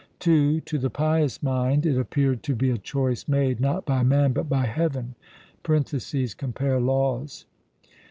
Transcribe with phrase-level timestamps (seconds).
[0.17, 4.33] (2) To the pious mind it appeared to be a choice made, not by man,
[4.33, 5.13] but by heaven
[5.61, 7.45] (compare Laws).